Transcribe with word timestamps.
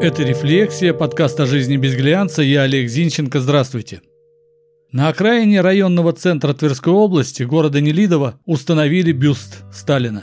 Это 0.00 0.22
«Рефлексия», 0.22 0.94
подкаст 0.94 1.40
о 1.40 1.46
жизни 1.46 1.76
без 1.76 1.96
глянца. 1.96 2.40
Я 2.40 2.62
Олег 2.62 2.88
Зинченко. 2.88 3.40
Здравствуйте. 3.40 4.00
На 4.92 5.08
окраине 5.08 5.60
районного 5.60 6.12
центра 6.12 6.54
Тверской 6.54 6.92
области, 6.92 7.42
города 7.42 7.80
Нелидово, 7.80 8.38
установили 8.46 9.10
бюст 9.10 9.64
Сталина. 9.72 10.22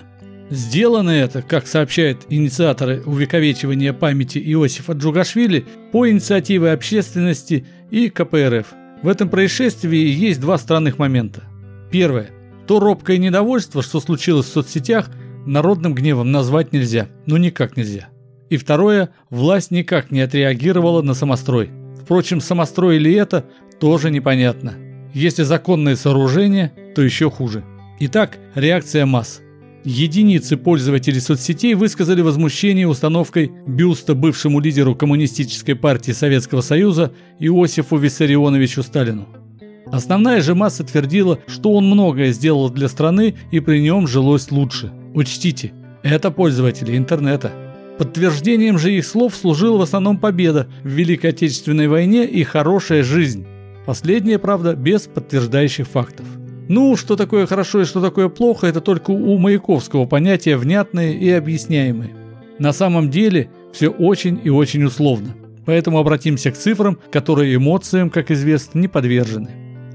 Сделано 0.49 1.09
это, 1.09 1.41
как 1.41 1.67
сообщают 1.67 2.19
инициаторы 2.29 3.03
увековечивания 3.05 3.92
памяти 3.92 4.38
Иосифа 4.38 4.93
Джугашвили, 4.93 5.65
по 5.92 6.10
инициативе 6.10 6.71
общественности 6.71 7.67
и 7.92 8.07
КПРФ. 8.07 8.67
В 9.03 9.10
этом 9.10 9.28
происшествии 9.28 10.07
есть 10.07 10.39
два 10.39 10.57
странных 10.57 10.99
момента. 10.99 11.44
Первое. 11.92 12.29
То 12.65 12.79
робкое 12.79 13.17
недовольство, 13.17 13.83
что 13.83 13.99
случилось 13.99 14.46
в 14.46 14.53
соцсетях, 14.53 15.10
народным 15.46 15.94
гневом 15.94 16.31
назвать 16.31 16.71
нельзя. 16.71 17.09
Ну 17.26 17.35
никак 17.35 17.76
нельзя. 17.76 18.07
И 18.49 18.57
второе, 18.57 19.09
власть 19.30 19.71
никак 19.71 20.11
не 20.11 20.21
отреагировала 20.21 21.01
на 21.01 21.13
самострой. 21.13 21.70
Впрочем, 22.01 22.41
самострой 22.41 22.97
ли 22.97 23.13
это, 23.13 23.45
тоже 23.79 24.11
непонятно. 24.11 24.75
Если 25.13 25.43
законное 25.43 25.95
сооружение, 25.95 26.71
то 26.95 27.01
еще 27.01 27.31
хуже. 27.31 27.63
Итак, 27.99 28.37
реакция 28.53 29.05
масс. 29.05 29.41
Единицы 29.84 30.57
пользователей 30.57 31.20
соцсетей 31.20 31.75
высказали 31.75 32.21
возмущение 32.21 32.87
установкой 32.87 33.51
бюста 33.67 34.15
бывшему 34.15 34.59
лидеру 34.59 34.95
Коммунистической 34.95 35.75
партии 35.75 36.12
Советского 36.12 36.62
Союза 36.62 37.13
Иосифу 37.39 37.98
Виссарионовичу 37.98 38.84
Сталину. 38.84 39.27
Основная 39.85 40.41
же 40.41 40.55
масса 40.55 40.84
твердила, 40.84 41.39
что 41.48 41.73
он 41.73 41.85
многое 41.85 42.31
сделал 42.31 42.70
для 42.70 42.87
страны 42.87 43.35
и 43.51 43.59
при 43.59 43.79
нем 43.79 44.07
жилось 44.07 44.51
лучше. 44.51 44.91
Учтите, 45.13 45.71
это 46.01 46.31
пользователи 46.31 46.98
интернета. 46.98 47.51
Подтверждением 47.98 48.77
же 48.77 48.94
их 48.94 49.05
слов 49.05 49.35
служила 49.35 49.77
в 49.77 49.81
основном 49.81 50.17
победа 50.17 50.67
в 50.84 50.88
Великой 50.88 51.27
Отечественной 51.27 51.88
войне 51.88 52.26
и 52.26 52.43
хорошая 52.43 53.04
жизнь. 53.04 53.46
Последняя, 53.85 54.37
правда, 54.37 54.76
без 54.76 55.04
подтверждающих 55.04 55.87
фактов. 55.87 56.26
Ну, 56.68 56.98
что 56.98 57.15
такое 57.15 57.46
хорошо 57.46 57.82
и 57.82 57.85
что 57.85 58.02
такое 58.02 58.27
плохо, 58.27 58.68
это 58.68 58.82
только 58.82 59.12
у 59.12 59.37
Маяковского 59.37 60.05
понятия 60.05 60.57
внятные 60.57 61.15
и 61.15 61.29
объясняемые. 61.29 62.12
На 62.60 62.74
самом 62.74 63.10
деле 63.10 63.49
все 63.71 63.90
очень 63.90 64.42
и 64.44 64.50
очень 64.50 64.84
условно. 64.84 65.36
Поэтому 65.66 66.00
обратимся 66.00 66.52
к 66.52 66.58
цифрам, 66.58 66.98
которые 67.12 67.56
эмоциям, 67.56 68.09
как 68.09 68.32
известно, 68.32 68.80
не 68.80 68.88
подвержены. 68.88 69.50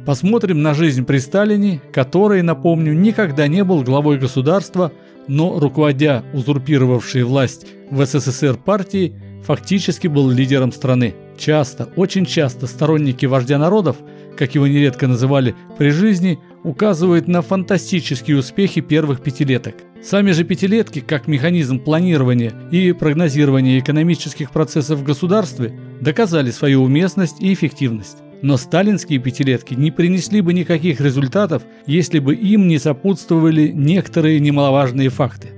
Посмотрим 0.06 0.62
на 0.62 0.74
жизнь 0.74 1.04
при 1.04 1.18
Сталине, 1.18 1.82
который, 1.92 2.42
напомню, 2.42 2.94
никогда 2.94 3.46
не 3.48 3.62
был 3.64 3.82
главой 3.82 4.18
государства, 4.18 4.92
но 5.30 5.60
руководя 5.60 6.24
узурпировавшей 6.34 7.22
власть 7.22 7.64
в 7.88 8.04
СССР 8.04 8.56
партией, 8.56 9.14
фактически 9.44 10.08
был 10.08 10.28
лидером 10.28 10.72
страны. 10.72 11.14
Часто, 11.38 11.88
очень 11.94 12.26
часто 12.26 12.66
сторонники 12.66 13.26
вождя 13.26 13.56
народов, 13.56 13.96
как 14.36 14.56
его 14.56 14.66
нередко 14.66 15.06
называли 15.06 15.54
при 15.78 15.90
жизни, 15.90 16.40
указывают 16.64 17.28
на 17.28 17.42
фантастические 17.42 18.38
успехи 18.38 18.80
первых 18.80 19.22
пятилеток. 19.22 19.76
Сами 20.02 20.32
же 20.32 20.42
пятилетки, 20.42 20.98
как 20.98 21.28
механизм 21.28 21.78
планирования 21.78 22.52
и 22.72 22.90
прогнозирования 22.90 23.78
экономических 23.78 24.50
процессов 24.50 24.98
в 24.98 25.04
государстве, 25.04 25.78
доказали 26.00 26.50
свою 26.50 26.82
уместность 26.82 27.40
и 27.40 27.52
эффективность. 27.52 28.18
Но 28.42 28.56
сталинские 28.56 29.18
пятилетки 29.18 29.74
не 29.74 29.90
принесли 29.90 30.40
бы 30.40 30.54
никаких 30.54 31.00
результатов, 31.00 31.62
если 31.86 32.18
бы 32.18 32.34
им 32.34 32.68
не 32.68 32.78
сопутствовали 32.78 33.68
некоторые 33.68 34.40
немаловажные 34.40 35.10
факты. 35.10 35.48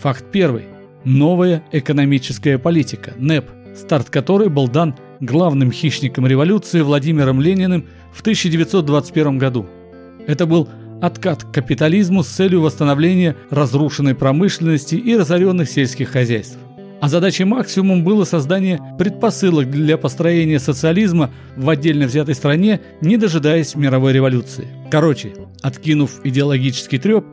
Факт 0.00 0.26
первый. 0.30 0.64
Новая 1.04 1.62
экономическая 1.72 2.58
политика, 2.58 3.14
НЭП, 3.16 3.46
старт 3.74 4.10
которой 4.10 4.48
был 4.48 4.68
дан 4.68 4.96
главным 5.20 5.72
хищником 5.72 6.26
революции 6.26 6.80
Владимиром 6.80 7.40
Лениным 7.40 7.86
в 8.12 8.20
1921 8.20 9.38
году. 9.38 9.66
Это 10.26 10.46
был 10.46 10.68
откат 11.00 11.44
к 11.44 11.52
капитализму 11.52 12.22
с 12.22 12.28
целью 12.28 12.62
восстановления 12.62 13.36
разрушенной 13.50 14.14
промышленности 14.14 14.96
и 14.96 15.16
разоренных 15.16 15.70
сельских 15.70 16.10
хозяйств. 16.10 16.58
А 17.00 17.08
задачей 17.08 17.44
максимум 17.44 18.04
было 18.04 18.24
создание 18.24 18.80
предпосылок 18.98 19.70
для 19.70 19.98
построения 19.98 20.58
социализма 20.58 21.30
в 21.56 21.68
отдельно 21.68 22.06
взятой 22.06 22.34
стране, 22.34 22.80
не 23.00 23.16
дожидаясь 23.16 23.74
мировой 23.74 24.12
революции. 24.12 24.66
Короче, 24.90 25.34
откинув 25.62 26.20
идеологический 26.24 26.98
треп, 26.98 27.24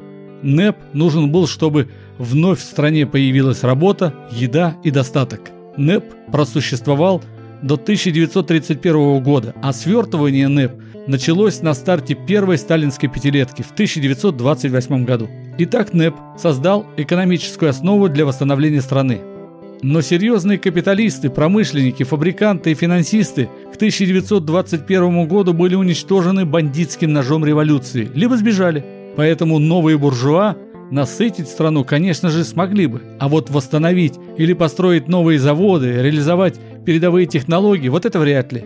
НЭП 0.42 0.76
нужен 0.92 1.32
был, 1.32 1.48
чтобы 1.48 1.90
вновь 2.18 2.60
в 2.60 2.64
стране 2.64 3.08
появилась 3.08 3.64
работа, 3.64 4.14
еда 4.32 4.76
и 4.84 4.92
достаток. 4.92 5.52
НЭП 5.78 6.04
просуществовал 6.32 7.24
до 7.62 7.76
1931 7.76 9.24
года, 9.24 9.56
а 9.62 9.72
свертывание 9.72 10.50
НЭП 10.50 10.74
началось 11.08 11.62
на 11.62 11.74
старте 11.74 12.16
первой 12.16 12.58
сталинской 12.58 13.10
пятилетки 13.10 13.62
в 13.62 13.72
1928 13.72 15.06
году. 15.06 15.30
Итак, 15.58 15.94
НЭП 15.94 16.16
создал 16.38 16.86
экономическую 16.98 17.70
основу 17.70 18.10
для 18.10 18.26
восстановления 18.26 18.82
страны. 18.82 19.22
Но 19.84 20.00
серьезные 20.00 20.58
капиталисты, 20.58 21.30
промышленники, 21.30 22.04
фабриканты 22.04 22.72
и 22.72 22.74
финансисты 22.74 23.50
к 23.74 23.76
1921 23.76 25.28
году 25.28 25.52
были 25.52 25.76
уничтожены 25.76 26.46
бандитским 26.46 27.12
ножом 27.12 27.44
революции, 27.44 28.10
либо 28.14 28.38
сбежали. 28.38 28.86
Поэтому 29.18 29.60
новые 29.60 29.98
буржуа 29.98 30.56
насытить 30.90 31.50
страну, 31.50 31.84
конечно 31.84 32.30
же, 32.30 32.46
смогли 32.46 32.88
бы. 32.88 33.02
А 33.20 33.28
вот 33.28 33.50
восстановить 33.50 34.14
или 34.38 34.54
построить 34.54 35.10
новые 35.10 35.38
заводы, 35.38 36.02
реализовать 36.02 36.58
передовые 36.86 37.28
технологии– 37.28 37.88
вот 37.90 38.06
это 38.06 38.20
вряд 38.20 38.54
ли. 38.54 38.64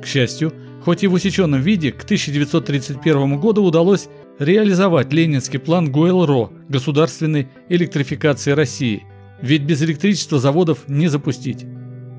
К 0.00 0.06
счастью, 0.06 0.52
хоть 0.84 1.02
и 1.02 1.08
в 1.08 1.14
усеченном 1.14 1.60
виде, 1.60 1.90
к 1.90 2.04
1931 2.04 3.40
году 3.40 3.64
удалось 3.64 4.08
реализовать 4.38 5.12
ленинский 5.12 5.58
план 5.58 5.90
ГУЭЛРО– 5.90 6.50
государственной 6.68 7.48
электрификации 7.68 8.52
России– 8.52 9.02
ведь 9.40 9.62
без 9.62 9.82
электричества 9.82 10.38
заводов 10.38 10.88
не 10.88 11.08
запустить. 11.08 11.64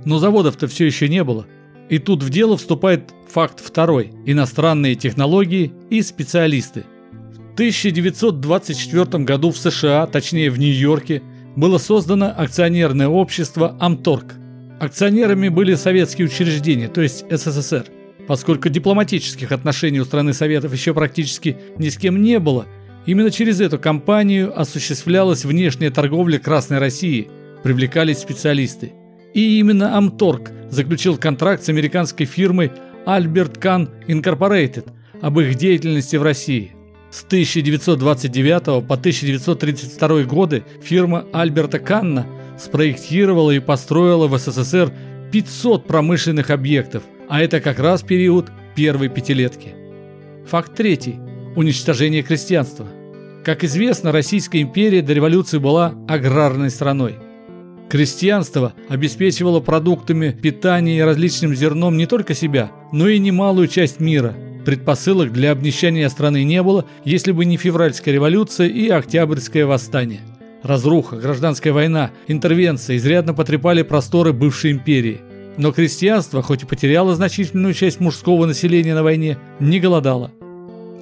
Но 0.06 0.20
заводов-то 0.20 0.68
все 0.68 0.86
еще 0.86 1.10
не 1.10 1.24
было. 1.24 1.46
И 1.90 2.00
тут 2.00 2.24
в 2.24 2.30
дело 2.30 2.58
вступает 2.58 3.12
факт 3.30 3.60
второй– 3.60 4.12
иностранные 4.26 4.96
технологии 4.96 5.72
и 5.90 6.02
специалисты. 6.02 6.86
В 7.52 7.54
1924 7.54 9.24
году 9.24 9.52
в 9.52 9.58
США, 9.58 10.06
точнее 10.06 10.52
в 10.52 10.60
Нью-Йорке, 10.60 11.24
было 11.56 11.78
создано 11.78 12.34
акционерное 12.36 13.08
общество 13.08 13.76
«Амторг». 13.80 14.36
Акционерами 14.80 15.50
были 15.50 15.74
советские 15.74 16.28
учреждения, 16.28 16.88
то 16.88 17.02
есть 17.02 17.26
СССР. 17.32 17.86
Поскольку 18.28 18.70
дипломатических 18.70 19.52
отношений 19.52 20.00
у 20.00 20.06
страны 20.06 20.34
Советов 20.34 20.74
еще 20.74 20.94
практически 20.94 21.58
ни 21.78 21.90
с 21.90 21.98
кем 21.98 22.22
не 22.22 22.38
было– 22.40 22.68
Именно 23.07 23.31
через 23.31 23.62
эту 23.62 23.79
компанию 23.79 24.59
осуществлялась 24.59 25.45
внешняя 25.45 25.90
торговля 25.90 26.40
Красной 26.40 26.78
России, 26.78 27.29
привлекались 27.63 28.19
специалисты. 28.19 28.91
И 29.34 29.59
именно 29.59 29.97
Амторг 29.97 30.51
заключил 30.69 31.18
контракт 31.18 31.63
с 31.63 31.69
американской 31.69 32.25
фирмой 32.25 32.69
Albert 33.06 33.59
Kahn 33.59 33.90
Incorporated 34.07 34.91
об 35.22 35.40
их 35.40 35.56
деятельности 35.56 36.18
в 36.18 36.23
России. 36.23 36.73
С 37.09 37.23
1929 37.23 38.85
по 38.85 38.95
1932 38.95 40.24
годы 40.24 40.66
фирма 40.84 41.25
Альберта 41.31 41.79
Канна 41.79 42.28
спроектировала 42.59 43.51
и 43.51 43.59
построила 43.59 44.28
в 44.28 44.38
СССР 44.38 44.91
500 45.31 45.88
промышленных 45.88 46.50
объектов, 46.50 47.03
а 47.29 47.41
это 47.41 47.62
как 47.62 47.79
раз 47.79 48.01
период 48.01 48.51
первой 48.75 49.07
пятилетки. 49.07 49.75
Факт 50.47 50.75
третий– 50.75 51.16
уничтожение 51.56 52.22
крестьянства. 52.22 52.85
Как 53.47 53.63
известно, 53.63 54.12
Российская 54.12 54.59
империя 54.59 55.02
до 55.02 55.13
революции 55.13 55.58
была 55.58 55.94
аграрной 56.09 56.69
страной. 56.69 57.16
Крестьянство 57.88 58.74
обеспечивало 58.89 59.62
продуктами 59.62 60.31
питания 60.31 60.98
и 60.98 61.01
различным 61.01 61.56
зерном 61.56 61.95
не 61.95 62.07
только 62.07 62.33
себя, 62.33 62.72
но 62.92 63.07
и 63.07 63.18
немалую 63.19 63.69
часть 63.69 64.01
мира. 64.01 64.36
Предпосылок 64.66 65.31
для 65.31 65.51
обнищания 65.51 66.10
страны 66.10 66.44
не 66.44 66.62
было, 66.62 66.83
если 67.06 67.31
бы 67.31 67.45
не 67.45 67.56
февральская 67.56 68.13
революция 68.13 68.68
и 68.68 68.89
октябрьское 68.89 69.66
восстание. 69.66 70.19
Разруха, 70.62 71.16
гражданская 71.16 71.72
война, 71.72 72.12
интервенция 72.27 72.98
изрядно 72.98 73.33
потрепали 73.33 73.81
просторы 73.81 74.33
бывшей 74.33 74.72
империи. 74.72 75.22
Но 75.56 75.72
крестьянство, 75.72 76.42
хоть 76.42 76.63
и 76.63 76.66
потеряло 76.66 77.16
значительную 77.16 77.74
часть 77.74 78.01
мужского 78.01 78.45
населения 78.45 78.94
на 78.94 79.04
войне, 79.04 79.38
не 79.62 79.80
голодало. 79.80 80.31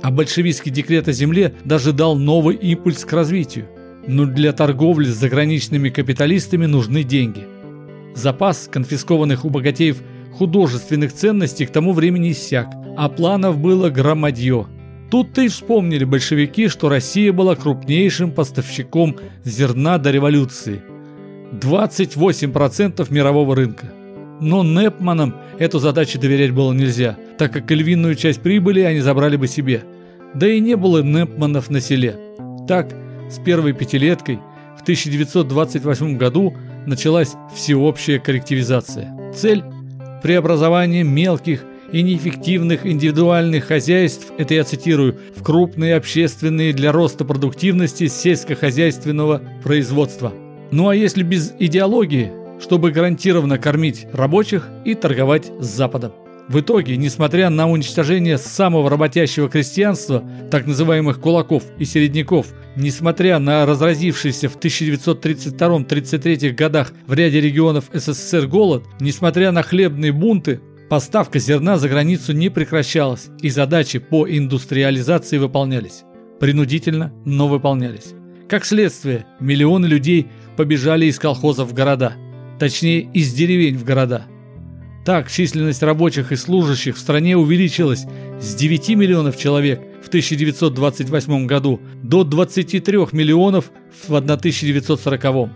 А 0.05 0.11
большевистский 0.11 0.71
декрет 0.71 1.07
о 1.07 1.13
земле 1.13 1.55
даже 1.63 1.91
дал 1.91 2.15
новый 2.15 2.55
импульс 2.57 3.03
к 3.03 3.11
развитию. 3.11 3.65
Но 4.05 4.27
для 4.27 4.53
торговли 4.53 5.05
с 5.05 5.15
заграничными 5.15 5.89
капиталистами 5.89 6.67
нужны 6.67 7.01
деньги. 7.01 7.47
Запас 8.13 8.69
конфискованных 8.71 9.45
у 9.45 9.49
богатеев 9.49 9.97
художественных 10.31 11.11
ценностей 11.11 11.65
к 11.65 11.71
тому 11.71 11.91
времени 11.91 12.33
иссяк, 12.33 12.67
а 12.95 13.09
планов 13.09 13.57
было 13.57 13.89
громадье. 13.89 14.67
Тут-то 15.09 15.41
и 15.41 15.47
вспомнили 15.47 16.03
большевики, 16.03 16.67
что 16.67 16.87
Россия 16.87 17.33
была 17.33 17.55
крупнейшим 17.55 18.29
поставщиком 18.29 19.15
зерна 19.43 19.97
до 19.97 20.11
революции. 20.11 20.83
28% 21.51 23.11
мирового 23.11 23.55
рынка. 23.55 23.91
Но 24.39 24.63
Непманам 24.63 25.35
эту 25.57 25.79
задачу 25.79 26.19
доверять 26.19 26.51
было 26.51 26.73
нельзя, 26.73 27.17
так 27.39 27.51
как 27.51 27.71
львиную 27.71 28.13
часть 28.13 28.41
прибыли 28.41 28.81
они 28.81 28.99
забрали 28.99 29.35
бы 29.35 29.47
себе. 29.47 29.83
Да 30.35 30.47
и 30.47 30.59
не 30.59 30.75
было 30.75 31.01
Непманов 31.01 31.69
на 31.69 31.79
селе. 31.79 32.17
Так, 32.67 32.93
с 33.29 33.39
первой 33.39 33.73
пятилеткой 33.73 34.39
в 34.77 34.81
1928 34.81 36.17
году 36.17 36.53
началась 36.85 37.33
всеобщая 37.55 38.19
коллективизация. 38.19 39.33
Цель– 39.33 39.63
преобразование 40.21 41.03
мелких 41.03 41.63
и 41.91 42.01
неэффективных 42.01 42.85
индивидуальных 42.85 43.65
хозяйств, 43.65 44.33
это 44.37 44.53
я 44.53 44.63
цитирую, 44.63 45.17
в 45.35 45.43
крупные 45.43 45.95
общественные 45.95 46.73
для 46.73 46.91
роста 46.91 47.23
продуктивности 47.23 48.07
сельскохозяйственного 48.07 49.41
производства. 49.63 50.33
Ну 50.71 50.89
а 50.89 50.95
если 50.95 51.23
без 51.23 51.53
идеологии, 51.57 52.31
чтобы 52.59 52.91
гарантированно 52.91 53.57
кормить 53.57 54.07
рабочих 54.11 54.67
и 54.83 54.95
торговать 54.95 55.51
с 55.59 55.65
Западом. 55.65 56.13
В 56.47 56.59
итоге, 56.59 56.95
несмотря 56.95 57.49
на 57.49 57.67
уничтожение 57.67 58.37
самого 58.37 58.87
работящего 58.89 59.49
крестьянства, 59.49 60.23
так 60.51 60.67
называемых 60.67 61.19
кулаков 61.19 61.63
и 61.79 61.85
середняков, 61.85 62.53
несмотря 62.75 63.39
на 63.39 63.65
разразившийся 63.65 64.47
в 64.47 64.59
1932-33 64.59 66.51
годах 66.51 66.93
в 67.07 67.13
ряде 67.13 67.41
регионов 67.41 67.85
СССР 67.91 68.45
голод, 68.45 68.83
несмотря 68.99 69.51
на 69.51 69.63
хлебные 69.63 70.11
бунты, 70.11 70.61
поставка 70.87 71.39
зерна 71.39 71.79
за 71.79 71.89
границу 71.89 72.31
не 72.33 72.49
прекращалась 72.49 73.29
и 73.41 73.49
задачи 73.49 73.97
по 73.97 74.29
индустриализации 74.29 75.39
выполнялись. 75.39 76.03
Принудительно, 76.39 77.11
но 77.25 77.47
выполнялись. 77.47 78.13
Как 78.47 78.65
следствие, 78.65 79.25
миллионы 79.39 79.87
людей 79.87 80.27
побежали 80.57 81.07
из 81.07 81.17
колхозов 81.17 81.69
в 81.69 81.73
города, 81.73 82.13
точнее 82.59 82.99
из 83.13 83.33
деревень 83.33 83.79
в 83.79 83.83
города– 83.83 84.27
так, 85.05 85.31
численность 85.31 85.83
рабочих 85.83 86.31
и 86.31 86.35
служащих 86.35 86.95
в 86.95 86.99
стране 86.99 87.37
увеличилась 87.37 88.05
с 88.41 88.55
9 88.55 88.89
миллионов 88.89 89.37
человек 89.37 89.79
в 90.03 90.07
1928 90.07 91.45
году 91.45 91.79
до 92.01 92.23
23 92.23 92.97
миллионов 93.11 93.71
в 94.07 94.15
1940. 94.15 95.49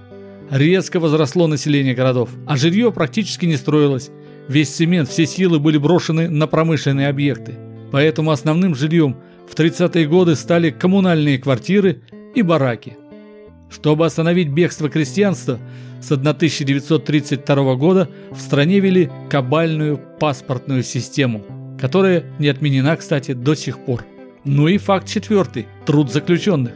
Резко 0.52 1.00
возросло 1.00 1.48
население 1.48 1.96
городов, 1.96 2.30
а 2.46 2.58
жилье 2.58 2.92
практически 2.92 3.48
не 3.48 3.58
строилось. 3.58 4.12
Весь 4.48 4.70
цемент, 4.70 5.10
все 5.10 5.26
силы 5.26 5.60
были 5.60 5.80
брошены 5.80 6.30
на 6.30 6.46
промышленные 6.46 7.08
объекты. 7.08 7.56
Поэтому 7.92 8.30
основным 8.30 8.76
жильем 8.76 9.18
в 9.50 9.56
30-е 9.56 10.06
годы 10.08 10.36
стали 10.36 10.70
коммунальные 10.70 11.40
квартиры 11.40 12.02
и 12.36 12.44
бараки. 12.44 12.98
Чтобы 13.70 14.06
остановить 14.06 14.50
бегство 14.50 14.90
крестьянства, 14.90 15.60
с 16.02 16.12
1932 16.12 17.76
года 17.76 18.10
в 18.32 18.40
стране 18.40 18.80
вели 18.80 19.10
кабальную 19.30 20.00
паспортную 20.20 20.84
систему, 20.84 21.44
которая 21.80 22.24
не 22.40 22.48
отменена, 22.48 22.96
кстати, 22.96 23.34
до 23.34 23.56
сих 23.56 23.80
пор. 23.80 24.06
Ну 24.46 24.68
и 24.68 24.78
факт 24.78 25.08
четвертый– 25.08 25.68
труд 25.86 26.12
заключенных. 26.12 26.74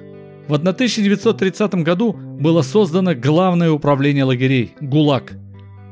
В 0.47 0.53
1930 0.53 1.75
году 1.75 2.13
было 2.13 2.61
создано 2.61 3.15
Главное 3.15 3.71
управление 3.71 4.25
лагерей– 4.25 4.75
ГУЛАГ. 4.81 5.33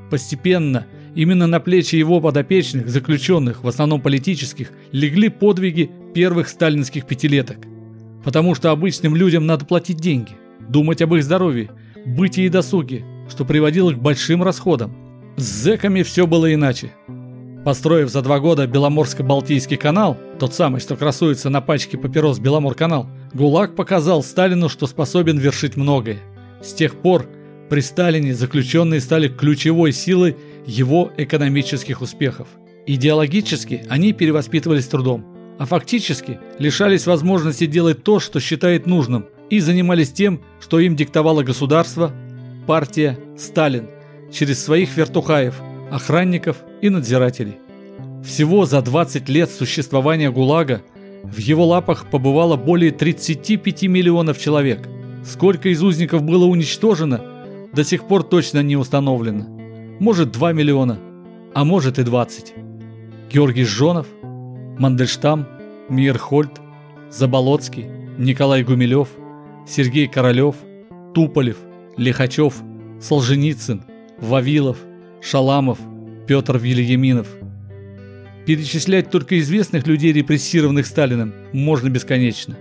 Постепенно 0.10 0.86
именно 1.16 1.48
на 1.48 1.62
плечи 1.62 1.96
его 1.96 2.20
подопечных, 2.20 2.90
заключенных, 2.90 3.64
в 3.64 3.68
основном 3.68 4.02
политических, 4.02 4.72
легли 4.92 5.30
подвиги 5.30 5.90
первых 6.14 6.50
сталинских 6.50 7.06
пятилеток. 7.06 7.58
Потому 8.26 8.54
что 8.56 8.72
обычным 8.72 9.16
людям 9.16 9.46
надо 9.46 9.66
платить 9.66 9.98
деньги, 9.98 10.32
думать 10.72 11.02
об 11.02 11.14
их 11.14 11.24
здоровье, 11.24 11.70
бытии 12.06 12.46
и 12.46 12.50
досуге, 12.50 13.04
что 13.30 13.46
приводило 13.46 13.92
к 13.92 14.00
большим 14.00 14.44
расходам. 14.44 14.96
С 15.38 15.44
зэками 15.44 16.04
все 16.04 16.28
было 16.28 16.54
иначе. 16.54 16.92
Построив 17.64 18.10
за 18.10 18.22
два 18.22 18.40
года 18.40 18.66
Беломорско-Балтийский 18.66 19.78
канал, 19.78 20.18
тот 20.40 20.54
самый, 20.56 20.82
что 20.82 20.96
красуется 20.96 21.50
на 21.50 21.62
пачке 21.62 21.98
папирос 21.98 22.40
Беломор-канал, 22.40 23.08
ГУЛАГ 23.34 23.76
показал 23.76 24.24
Сталину, 24.24 24.68
что 24.68 24.88
способен 24.88 25.38
вершить 25.38 25.78
многое. 25.78 26.18
С 26.64 26.74
тех 26.74 26.96
пор 26.96 27.28
при 27.70 27.82
Сталине 27.82 28.34
заключенные 28.34 29.00
стали 29.00 29.28
ключевой 29.28 29.92
силой 29.92 30.36
его 30.66 31.12
экономических 31.18 32.02
успехов. 32.02 32.48
Идеологически 32.88 33.86
они 33.90 34.12
перевоспитывались 34.12 34.88
трудом, 34.88 35.26
а 35.60 35.66
фактически 35.66 36.40
лишались 36.58 37.06
возможности 37.06 37.68
делать 37.68 38.04
то, 38.04 38.20
что 38.20 38.40
считает 38.40 38.88
нужным, 38.88 39.28
и 39.52 39.60
занимались 39.60 40.12
тем, 40.12 40.40
что 40.62 40.80
им 40.80 40.96
диктовало 40.96 41.44
государство, 41.44 42.12
партия 42.66 43.20
Сталин 43.38 43.90
через 44.32 44.64
своих 44.64 44.96
вертухаев, 44.96 45.62
охранников 45.92 46.58
и 46.82 46.90
надзирателей. 46.90 47.58
Всего 48.24 48.66
за 48.66 48.82
20 48.82 49.28
лет 49.28 49.52
существования 49.52 50.32
ГУЛАГа 50.32 50.82
в 51.24 51.38
его 51.38 51.66
лапах 51.66 52.10
побывало 52.10 52.56
более 52.56 52.92
35 52.92 53.84
миллионов 53.84 54.40
человек. 54.40 54.88
Сколько 55.26 55.68
из 55.68 55.84
узников 55.84 56.24
было 56.24 56.46
уничтожено, 56.46 57.22
до 57.74 57.84
сих 57.84 58.08
пор 58.08 58.24
точно 58.24 58.64
не 58.64 58.78
установлено. 58.78 59.46
Может 60.00 60.32
2 60.32 60.54
миллиона, 60.54 60.98
а 61.54 61.66
может 61.66 62.00
и 62.00 62.04
20. 62.04 62.54
Георгий 63.30 63.66
Жонов, 63.66 64.08
Мандельштам, 64.80 65.46
Мирхольд, 65.90 66.62
Заболоцкий, 67.10 67.88
Николай 68.18 68.64
Гумилев, 68.64 69.10
Сергей 69.68 70.08
Королев, 70.08 70.56
Туполев– 71.14 71.58
Лихачев, 71.98 72.56
Солженицын, 73.00 73.84
Вавилов, 74.20 74.78
Шаламов, 75.22 75.78
Петр 76.28 76.58
Вильяминов. 76.58 77.28
Перечислять 78.46 79.12
только 79.12 79.40
известных 79.40 79.86
людей, 79.88 80.14
репрессированных 80.14 80.86
Сталиным, 80.86 81.34
можно 81.52 81.90
бесконечно. 81.90 82.58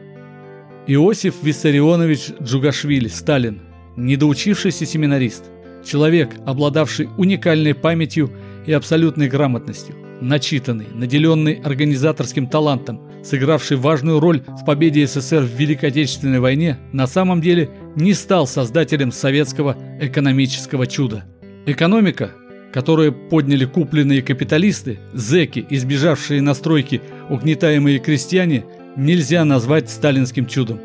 Иосиф 0.87 1.37
Виссарионович 1.43 2.33
Джугашвили, 2.43 3.09
Сталин, 3.09 3.61
недоучившийся 3.97 4.85
семинарист, 4.85 5.45
человек, 5.85 6.31
обладавший 6.47 7.09
уникальной 7.17 7.75
памятью 7.75 8.31
и 8.67 8.73
абсолютной 8.73 9.29
грамотностью, 9.29 9.95
начитанный, 10.21 10.87
наделенный 10.95 11.55
организаторским 11.55 12.47
талантом, 12.47 13.01
сыгравший 13.23 13.77
важную 13.77 14.21
роль 14.21 14.43
в 14.47 14.65
победе 14.65 15.07
СССР 15.07 15.43
в 15.43 15.59
Великой 15.59 15.91
Отечественной 15.91 16.41
войне, 16.41 16.79
на 16.93 17.07
самом 17.07 17.41
деле 17.41 17.71
не 17.97 18.15
стал 18.15 18.47
создателем 18.47 19.13
советского 19.13 19.77
экономического 20.01 20.87
чуда. 20.87 21.25
Экономика, 21.67 22.33
которую 22.73 23.13
подняли 23.13 23.65
купленные 23.65 24.23
капиталисты, 24.23 24.99
зэки, 25.13 25.67
избежавшие 25.71 26.41
настройки 26.41 27.03
угнетаемые 27.29 27.99
крестьяне, 27.99 28.65
нельзя 28.97 29.45
назвать 29.45 29.91
сталинским 29.91 30.47
чудом. 30.47 30.81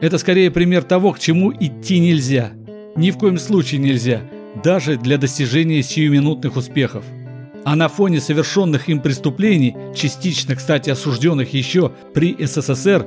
Это 0.00 0.18
скорее 0.18 0.50
пример 0.50 0.82
того, 0.84 1.12
к 1.12 1.18
чему 1.18 1.52
идти 1.52 1.98
нельзя. 1.98 2.52
Ни 2.96 3.10
в 3.10 3.18
коем 3.18 3.38
случае 3.38 3.80
нельзя, 3.80 4.20
даже 4.62 4.96
для 4.96 5.18
достижения 5.18 5.82
сиюминутных 5.82 6.56
успехов. 6.56 7.04
А 7.64 7.76
на 7.76 7.88
фоне 7.88 8.20
совершенных 8.20 8.88
им 8.88 9.00
преступлений, 9.00 9.76
частично, 9.94 10.56
кстати, 10.56 10.90
осужденных 10.90 11.52
еще 11.52 11.92
при 12.14 12.36
СССР, 12.38 13.06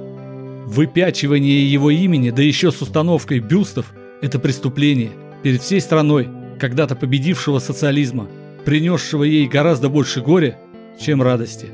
выпячивание 0.65 1.72
его 1.72 1.89
имени, 1.89 2.29
да 2.29 2.41
еще 2.41 2.72
с 2.72 2.81
установкой 2.81 3.39
бюстов, 3.39 3.93
это 4.22 4.39
преступление 4.39 5.12
перед 5.43 5.62
всей 5.62 5.81
страной, 5.81 6.29
когда-то 6.60 6.96
победившего 6.96 7.60
социализма, 7.60 8.27
принесшего 8.65 9.24
ей 9.24 9.48
гораздо 9.48 9.89
больше 9.89 10.22
горя, 10.22 10.60
чем 11.00 11.22
радости. 11.22 11.67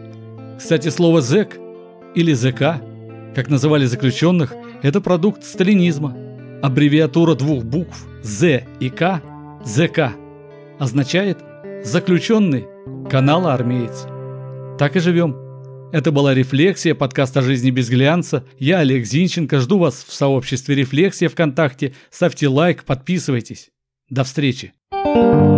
Кстати, 0.58 0.90
слово 0.90 1.22
«зэк» 1.22 1.58
или 2.16 2.34
«ЗК», 2.34 2.82
как 3.36 3.50
называли 3.50 3.86
заключенных, 3.86 4.54
это 4.82 5.02
продукт 5.02 5.44
сталинизма. 5.44 6.16
Аббревиатура 6.62 7.36
двух 7.36 7.64
букв 7.64 8.08
«З» 8.24 8.64
и 8.80 8.90
«К»– 8.90 9.22
«ЗК» 9.66 10.14
означает 10.80 11.38
Заключенный– 11.84 12.66
канал 13.10 13.48
«Армеец». 13.48 14.08
Так 14.78 14.96
и 14.96 15.00
живем. 15.00 15.36
Это 15.94 16.12
была 16.12 16.34
«Рефлексия», 16.34 16.96
подкаст 16.96 17.38
о 17.38 17.42
жизни 17.42 17.72
без 17.72 17.90
глянца. 17.90 18.46
Я 18.60 18.80
Олег 18.80 19.06
Зинченко, 19.06 19.60
жду 19.60 19.80
вас 19.80 20.04
в 20.04 20.14
сообществе 20.14 20.76
«Рефлексия» 20.76 21.30
ВКонтакте. 21.30 21.94
Ставьте 22.10 22.48
лайк, 22.48 22.84
подписывайтесь. 22.84 23.70
До 24.10 24.24
встречи. 24.24 24.74
thank 24.92 25.52
you 25.52 25.57